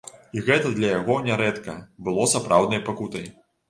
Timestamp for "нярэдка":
1.29-1.79